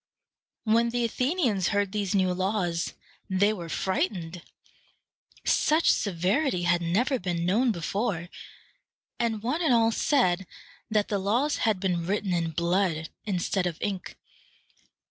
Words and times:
When 0.63 0.89
the 0.89 1.05
Athenians 1.05 1.67
heard 1.67 1.91
these 1.91 2.15
new 2.15 2.33
laws, 2.33 2.95
they 3.29 3.53
were 3.53 3.69
frightened. 3.69 4.41
Such 5.45 5.91
severity 5.91 6.63
had 6.63 6.81
never 6.81 7.19
been 7.19 7.45
known 7.45 7.71
before; 7.71 8.27
and 9.19 9.43
one 9.43 9.61
and 9.61 9.75
all 9.75 9.91
said 9.91 10.47
that 10.89 11.09
the 11.09 11.19
laws 11.19 11.57
had 11.69 11.79
been 11.79 12.07
written 12.07 12.33
in 12.33 12.49
blood 12.49 13.09
instead 13.25 13.67
of 13.67 13.77
ink. 13.79 14.17